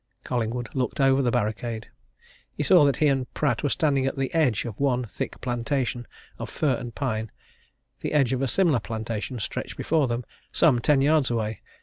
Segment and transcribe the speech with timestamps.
[0.23, 1.89] Collingwood looked over the barricade.
[2.57, 6.07] He saw that he and Pratt were standing at the edge of one thick plantation
[6.39, 7.31] of fir and pine;
[7.99, 11.61] the edge of a similar plantation stretched before them some ten yards away.